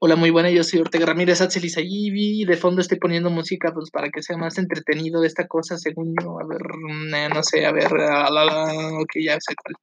[0.00, 3.90] Hola, muy buena, yo soy Ortega Ramírez Axel y de fondo estoy poniendo música pues
[3.90, 7.72] para que sea más entretenido esta cosa, según yo, a ver, mm, no sé, a
[7.72, 9.74] ver, a la, la, ok, ya sé cuál.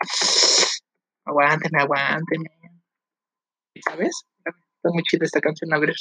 [1.26, 2.50] Aguántenme, aguántenme.
[3.84, 4.26] ¿Sabes?
[4.46, 5.94] Está muy chida esta canción, a ver,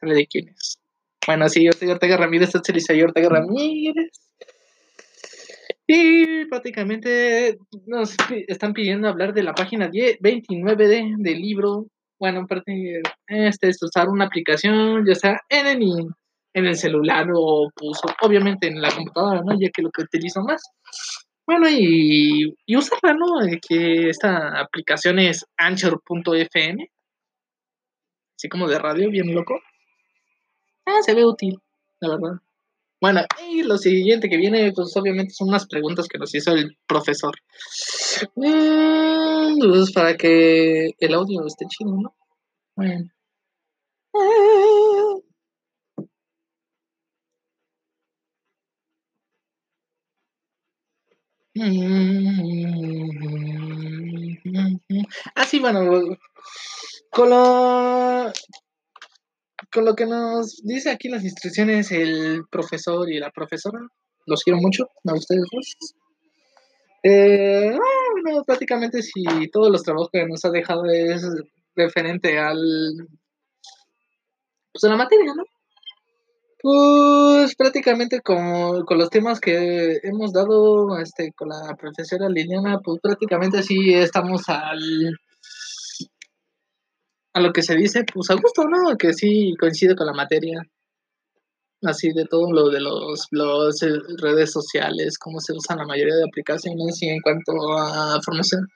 [0.00, 0.78] sabe de quién es.
[1.26, 4.12] Bueno, sí, yo soy Ortega Ramírez Axel y Ortega Ramírez.
[5.86, 8.16] Y prácticamente nos
[8.46, 11.86] están pidiendo hablar de la página 10, 29 de, del libro
[12.18, 12.46] bueno,
[13.26, 16.06] este es usar una aplicación, ya sea en el,
[16.54, 19.58] en el celular o pues obviamente en la computadora, ¿no?
[19.58, 20.62] Ya que lo que utilizo más.
[21.46, 23.26] Bueno, y, y usarla, ¿no?
[23.66, 26.90] Que esta aplicación es anchor.fm,
[28.36, 29.60] así como de radio, bien loco.
[30.86, 31.58] Ah, se ve útil,
[32.00, 32.40] la verdad.
[33.00, 36.76] Bueno, y lo siguiente que viene, pues obviamente son unas preguntas que nos hizo el
[36.86, 37.34] profesor.
[38.34, 42.14] Mm, pues para que el audio esté chido, ¿no?
[42.76, 43.08] Bueno.
[55.34, 56.16] Ah, sí, bueno,
[57.10, 57.32] con
[59.72, 63.80] con lo que nos dice aquí las instrucciones el profesor y la profesora,
[64.26, 65.76] los quiero mucho a ustedes dos.
[67.02, 69.22] Eh, ah, bueno, prácticamente si
[69.52, 71.24] todos los trabajos que nos ha dejado es
[71.76, 72.58] referente al
[74.72, 75.44] pues a la materia, ¿no?
[76.60, 83.00] Pues prácticamente con, con, los temas que hemos dado este, con la profesora Liliana, pues
[83.00, 85.16] prácticamente sí estamos al
[87.38, 88.96] a lo que se dice, pues a gusto, ¿no?
[88.96, 90.60] Que sí coincide con la materia.
[91.82, 96.16] Así de todo lo de los blogs, eh, redes sociales, cómo se usan la mayoría
[96.16, 98.66] de aplicaciones y en cuanto a formación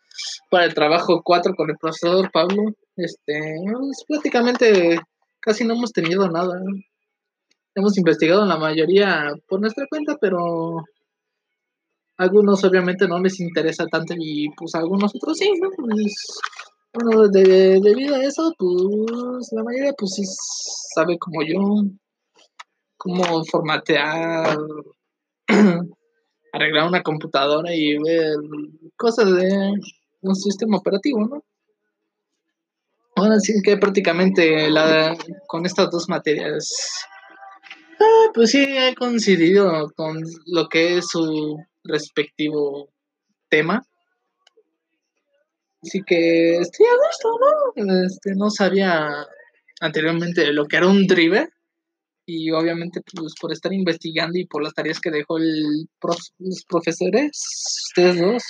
[0.51, 2.63] para el trabajo 4 con el profesor Pablo,
[2.97, 5.01] este, pues, prácticamente
[5.41, 6.61] casi no hemos tenido nada.
[7.75, 10.85] Hemos investigado la mayoría por nuestra cuenta, pero
[12.19, 15.71] algunos obviamente no les interesa tanto y pues algunos otros sí, ¿no?
[15.77, 16.15] Pues,
[16.93, 20.23] bueno, de, debido a eso, pues la mayoría pues sí
[20.95, 21.59] sabe como yo
[22.97, 24.57] cómo formatear,
[26.53, 28.37] arreglar una computadora y ver
[28.97, 29.73] cosas de
[30.21, 31.43] un sistema operativo, ¿no?
[33.17, 35.17] Ahora sí que prácticamente la,
[35.47, 37.05] con estas dos materias,
[38.01, 42.89] ah, pues sí he coincidido con lo que es su respectivo
[43.49, 43.83] tema.
[45.83, 48.05] Así que estoy a gusto, ¿no?
[48.05, 49.27] Este, no sabía
[49.81, 51.53] anteriormente lo que era un driver.
[52.25, 55.89] Y obviamente, pues por estar investigando y por las tareas que dejó el
[56.39, 57.31] los profesores,
[57.89, 58.43] ustedes dos,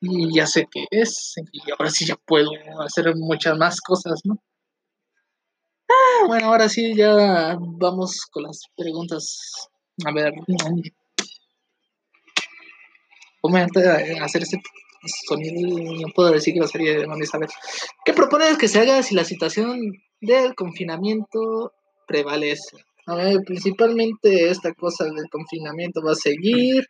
[0.00, 2.50] y ya sé qué es, y ahora sí ya puedo
[2.84, 4.42] hacer muchas más cosas, ¿no?
[5.88, 9.68] Ah, bueno, ahora sí ya vamos con las preguntas.
[10.04, 10.32] A ver,
[13.40, 14.60] ¿cómo hacer este
[15.26, 15.78] sonido?
[16.00, 17.48] No puedo decir que lo sería de a ver.
[18.04, 19.80] ¿Qué propones que se haga si la situación
[20.20, 21.72] del confinamiento
[22.06, 22.78] prevalece?
[23.06, 26.86] A ver, principalmente esta cosa del confinamiento va a seguir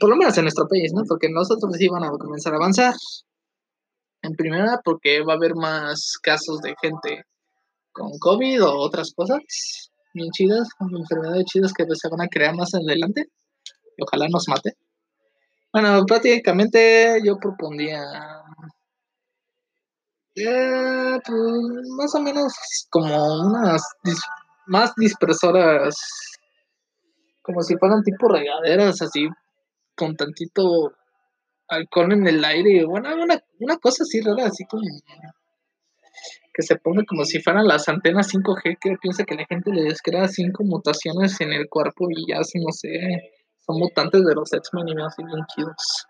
[0.00, 1.02] por lo menos en nuestro país, ¿no?
[1.08, 2.94] Porque nosotros sí van a comenzar a avanzar.
[4.22, 7.24] En primera, porque va a haber más casos de gente
[7.92, 12.74] con COVID o otras cosas bien chidas, enfermedades chidas que se van a crear más
[12.74, 13.28] adelante.
[13.96, 14.72] Y ojalá nos mate.
[15.76, 18.00] Bueno, prácticamente yo propondría
[20.34, 22.54] eh, pues, más o menos
[22.88, 23.82] como unas
[24.68, 25.94] más dispersoras,
[27.42, 29.28] como si fueran tipo regaderas así
[29.94, 30.94] con tantito
[31.68, 34.82] alcohol en el aire, bueno, una, una cosa así rara, así como
[36.54, 40.00] que se ponga como si fueran las antenas 5G, que piensa que la gente les
[40.00, 43.35] crea cinco mutaciones en el cuerpo y ya, no sé,
[43.66, 46.06] son mutantes de los X-Men y me hacen bien chidos.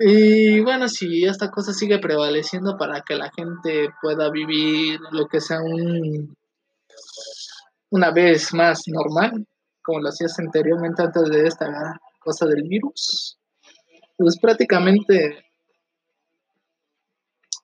[0.00, 5.40] Y bueno, si esta cosa sigue prevaleciendo para que la gente pueda vivir lo que
[5.40, 6.36] sea un
[7.90, 9.46] una vez más normal,
[9.82, 13.38] como lo hacías anteriormente antes de esta cosa del virus,
[14.16, 15.44] pues prácticamente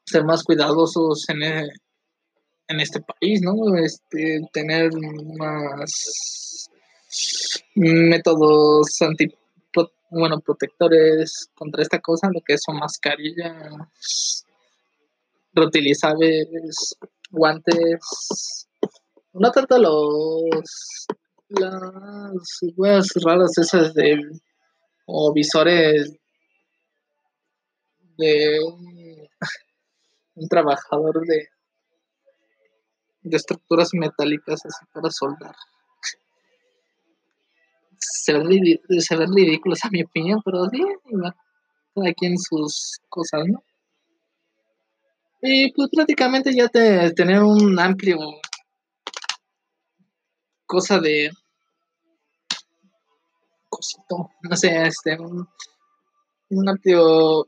[0.04, 1.68] ser más cuidadosos en, e,
[2.68, 3.76] en este país, ¿no?
[3.76, 4.90] Este, tener
[5.38, 6.43] más
[7.74, 9.28] métodos anti
[10.10, 14.44] bueno, protectores contra esta cosa, lo que son mascarillas
[15.52, 16.96] reutilizables,
[17.30, 18.68] guantes,
[19.32, 21.06] no tanto los
[21.48, 24.20] las weas raras esas de
[25.06, 26.12] o visores
[28.16, 29.28] de un
[30.48, 31.48] trabajador de,
[33.22, 35.54] de estructuras metálicas así para soldar.
[37.98, 40.86] Se ve, ridículo, a mi opinión, pero bien,
[41.94, 43.62] cada quien sus cosas, ¿no?
[45.42, 48.18] Y pues prácticamente ya te, tener un amplio
[50.66, 51.30] cosa de
[53.68, 55.46] cosito, no sé, este, un,
[56.50, 57.46] un amplio,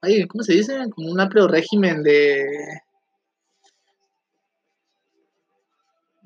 [0.00, 0.78] ay, ¿cómo se dice?
[0.94, 2.46] Como un amplio régimen de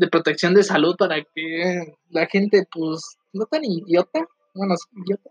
[0.02, 5.30] de protección de salud para que la gente, pues, no tan idiota, bueno, idiota,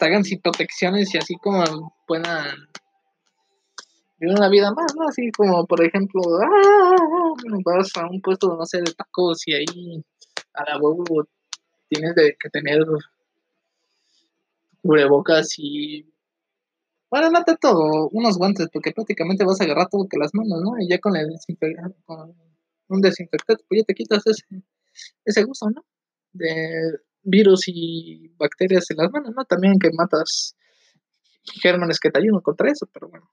[0.00, 2.68] hagan sin protecciones y así como puedan
[4.18, 5.06] vivir una vida más, ¿no?
[5.06, 7.34] Así como, por ejemplo, ¡ah!
[7.64, 10.04] vas a un puesto, no sé, de tacos y ahí
[10.54, 11.04] a la huevo
[11.88, 12.80] tienes de, que tener
[14.82, 16.04] cubrebocas y
[17.10, 20.78] bueno, no tanto unos guantes, porque prácticamente vas a agarrar todo que las manos, ¿no?
[20.78, 21.28] Y ya con, el
[22.04, 22.34] con
[22.88, 24.44] un desinfectante, pues ya te quitas ese,
[25.24, 25.84] ese gusto, ¿no?
[26.32, 29.44] De virus y bacterias en las manos, ¿no?
[29.44, 30.56] También que matas
[31.62, 33.30] gérmenes que te ayudan contra eso, pero bueno.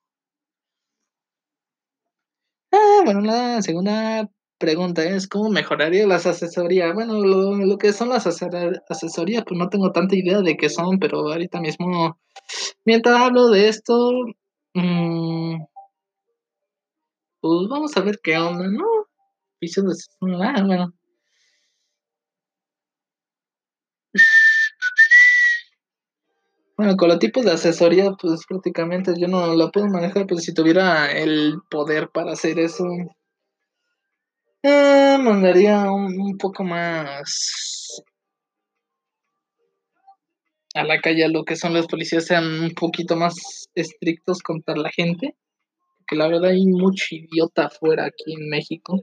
[2.72, 6.94] Ah, bueno, la segunda pregunta es, ¿cómo mejoraría las asesorías?
[6.94, 11.20] Bueno, lo, que son las asesorías, pues no tengo tanta idea de qué son, pero
[11.32, 12.20] ahorita mismo,
[12.86, 14.12] mientras hablo de esto,
[14.74, 15.58] mmm,
[17.42, 18.86] pues vamos a ver qué onda, ¿no?
[20.42, 20.94] Ah, bueno.
[26.78, 30.54] Bueno, con los tipos de asesoría, pues prácticamente yo no la puedo manejar, pero si
[30.54, 32.86] tuviera el poder para hacer eso,
[34.68, 38.02] eh, mandaría un, poco más
[40.74, 44.76] a la calle a lo que son los policías sean un poquito más estrictos contra
[44.76, 45.36] la gente,
[46.06, 49.02] que la verdad hay mucho idiota afuera aquí en México.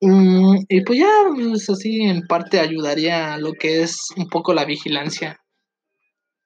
[0.00, 4.52] Mm, y pues ya, pues así en parte ayudaría a lo que es un poco
[4.52, 5.40] la vigilancia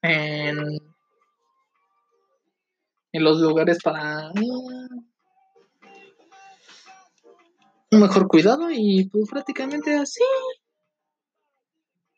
[0.03, 0.59] en,
[3.13, 4.31] en los lugares para
[7.91, 10.23] un mejor cuidado y pues prácticamente así.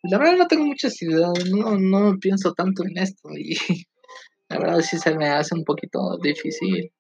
[0.03, 3.55] La verdad no tengo muchas ideas, no, no pienso tanto en esto y
[4.49, 6.93] la verdad sí se me hace un poquito difícil.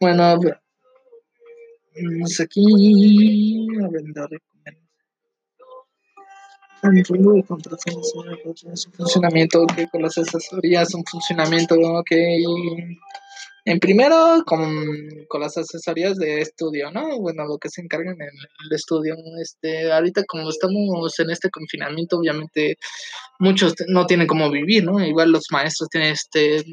[0.00, 0.38] Bueno,
[1.94, 4.28] vamos aquí a vender
[8.74, 12.10] su funcionamiento, ok, con las asesorías, un funcionamiento, ok.
[13.68, 17.18] En primero, con, con, las asesorías de estudio, ¿no?
[17.18, 19.14] Bueno, lo que se encargan en el estudio.
[19.42, 22.78] Este, ahorita como estamos en este confinamiento, obviamente
[23.38, 25.04] muchos no tienen cómo vivir, ¿no?
[25.04, 26.64] Igual los maestros tienen este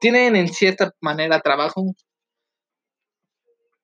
[0.00, 1.94] tienen en cierta manera trabajo,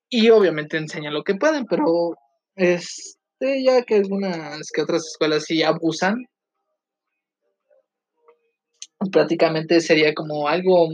[0.08, 2.14] y obviamente enseñan lo que pueden, pero
[2.54, 6.26] este, ya que algunas que otras escuelas sí abusan,
[9.10, 10.88] prácticamente sería como algo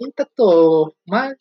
[0.00, 1.38] un tanto mal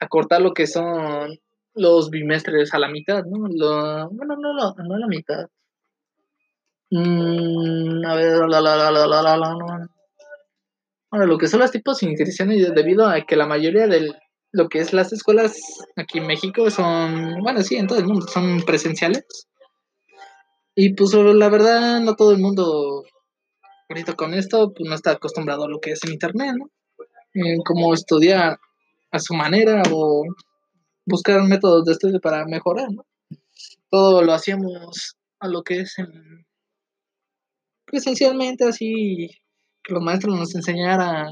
[0.00, 1.38] acortar lo que son
[1.74, 3.48] los bimestres a la mitad, ¿no?
[3.48, 5.46] Lo, bueno, no, no, no a la mitad.
[6.90, 9.88] Mm, a ver, la, la, la, la, la, la, la,
[11.10, 14.14] Bueno, lo que son las tipos de inscripciones, debido a que la mayoría del,
[14.52, 15.58] lo que es las escuelas
[15.96, 19.24] aquí en México son, bueno, sí, en todo el mundo, son presenciales.
[20.74, 23.04] Y pues la verdad, no todo el mundo,
[23.90, 26.70] ahorita con esto, pues no está acostumbrado a lo que es en Internet, ¿no?
[27.38, 28.58] Eh, como estudiar
[29.12, 30.24] a su manera o
[31.06, 32.88] buscar métodos de estudio para mejorar.
[33.90, 35.94] Todo lo hacíamos a lo que es
[37.84, 39.30] presencialmente, así
[39.84, 41.28] que los maestros nos enseñaran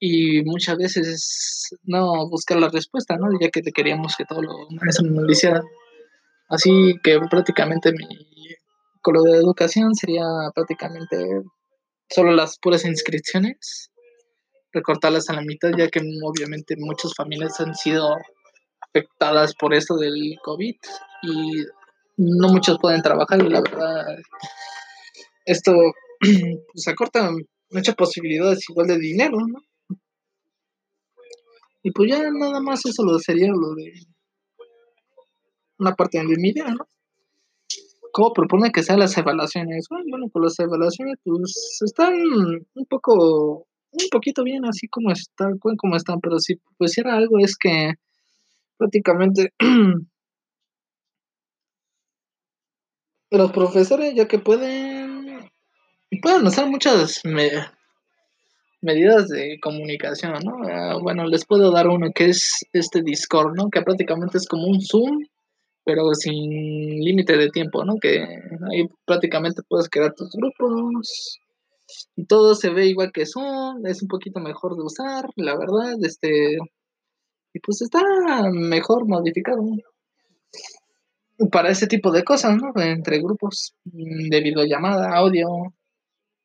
[0.00, 3.28] y muchas veces no buscar la respuesta, ¿no?
[3.40, 4.52] Ya que queríamos que todo lo,
[4.88, 5.62] eso lo hiciera.
[6.48, 8.06] Así que prácticamente mi
[9.02, 11.16] con lo de educación sería prácticamente
[12.10, 13.90] solo las puras inscripciones,
[14.72, 18.16] recortarlas a la mitad, ya que obviamente muchas familias han sido
[18.80, 20.74] afectadas por esto del COVID
[21.22, 21.64] y
[22.16, 24.04] no muchos pueden trabajar y la verdad
[25.44, 25.72] esto
[26.72, 27.30] pues acorta
[27.70, 29.60] muchas posibilidades igual de dinero, ¿no?
[31.82, 33.92] Y pues ya nada más eso lo sería lo de
[35.78, 36.88] una parte de mi idea, ¿no?
[38.12, 39.86] ¿Cómo propone que sean las evaluaciones?
[39.88, 45.58] Bueno, bueno, pues las evaluaciones pues están un poco, un poquito bien así como están,
[45.58, 47.94] como están, pero si pues era algo es que
[48.76, 49.52] prácticamente
[53.30, 55.50] los profesores, ya que pueden,
[56.22, 57.20] pueden hacer muchas
[58.80, 60.66] medidas de comunicación, ¿no?
[60.68, 63.68] Ah, bueno, les puedo dar uno que es este Discord, ¿no?
[63.70, 65.26] Que prácticamente es como un Zoom,
[65.84, 67.96] pero sin límite de tiempo, ¿no?
[68.00, 68.22] Que
[68.70, 71.38] ahí prácticamente puedes crear tus grupos
[72.16, 75.94] y todo se ve igual que Zoom, es un poquito mejor de usar, la verdad,
[76.02, 76.58] este,
[77.52, 78.02] y pues está
[78.52, 79.62] mejor modificado
[81.52, 82.72] para ese tipo de cosas, ¿no?
[82.82, 85.48] Entre grupos mm, de videollamada, audio,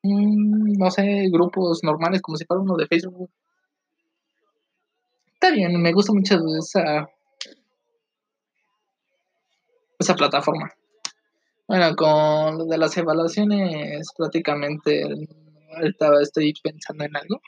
[0.04, 3.30] mm, no sé, grupos normales como si fuera uno de Facebook.
[5.34, 7.10] Está bien, me gusta mucho esa
[10.00, 10.72] esa plataforma.
[11.74, 15.06] Bueno, con lo de las evaluaciones prácticamente
[15.76, 17.42] ahorita estoy pensando en algo.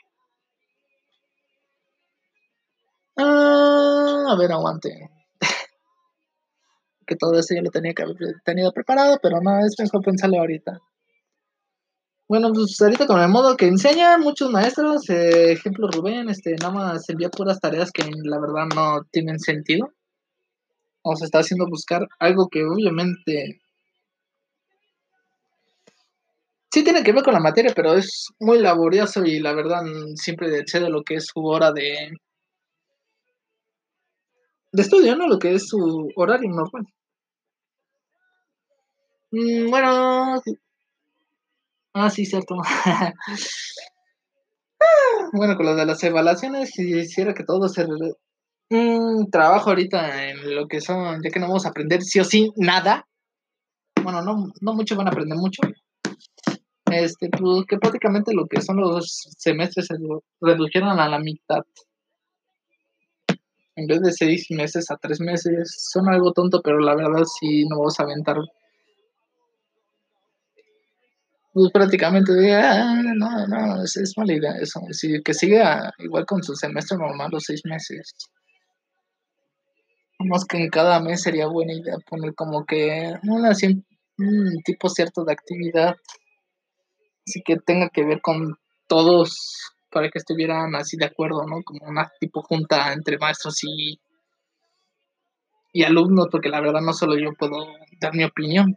[3.16, 5.10] Ah, a ver, aguante
[7.06, 10.40] que todo eso yo lo tenía que haber tenido preparado, pero no, es mejor pensarlo
[10.40, 10.80] ahorita.
[12.28, 16.72] Bueno, pues ahorita con el modo que enseñan muchos maestros, eh, ejemplo Rubén, este, nada
[16.72, 19.92] más envía puras tareas que la verdad no tienen sentido.
[21.02, 23.60] O se está haciendo buscar algo que obviamente
[26.70, 29.82] sí tiene que ver con la materia, pero es muy laborioso y la verdad
[30.14, 32.10] siempre excede lo que es su hora de,
[34.72, 35.26] de estudio, ¿no?
[35.26, 36.86] Lo que es su horario normal.
[39.30, 40.42] Mm, bueno.
[41.94, 42.56] Ah, sí, cierto.
[45.32, 47.86] bueno, con lo de las evaluaciones, quisiera que todo se.
[48.68, 52.24] Mm, trabajo ahorita en lo que son, ya que no vamos a aprender sí o
[52.24, 53.06] sí nada.
[54.02, 55.62] Bueno, no, no mucho van a aprender mucho.
[56.92, 59.96] Este, pues que prácticamente lo que son los semestres se
[60.40, 61.64] redujeron a la mitad.
[63.74, 65.74] En vez de seis meses a tres meses.
[65.92, 68.36] Son algo tonto, pero la verdad sí no vamos a aventar
[71.56, 74.78] pues prácticamente ah, no, no, es, es, mala idea eso.
[74.90, 78.12] Sí, que siga igual con su semestre normal los seis meses.
[80.18, 83.14] Más que en cada mes sería buena idea poner como que
[84.18, 85.96] un tipo cierto de actividad.
[87.26, 91.62] Así que tenga que ver con todos para que estuvieran así de acuerdo, ¿no?
[91.64, 93.98] Como una tipo junta entre maestros y,
[95.72, 97.66] y alumnos, porque la verdad no solo yo puedo
[98.00, 98.76] dar mi opinión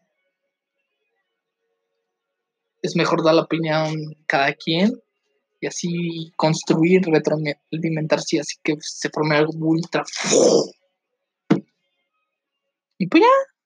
[2.82, 5.01] es mejor dar la opinión cada quien
[5.62, 10.03] y así construir, retroalimentarse, así que se forme algo ultra.
[12.98, 13.59] Y pues ya.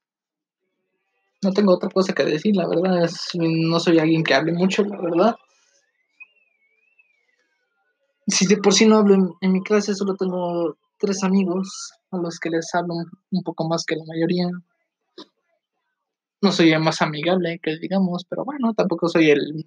[1.44, 3.04] No tengo otra cosa que decir, la verdad.
[3.04, 5.36] Es, no soy alguien que hable mucho, la verdad.
[8.28, 12.40] Si de por sí no hablo en, mi clase, solo tengo tres amigos a los
[12.40, 12.94] que les hablo
[13.32, 14.48] un poco más que la mayoría.
[16.42, 19.66] No soy el más amigable que digamos, pero bueno, tampoco soy el,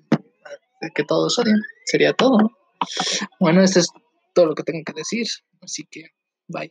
[0.95, 1.61] que todos odian.
[1.85, 2.39] Sería todo.
[3.41, 3.89] Bueno, eso es
[4.35, 5.27] todo lo que tengo que decir.
[5.61, 6.11] Así que,
[6.49, 6.71] bye.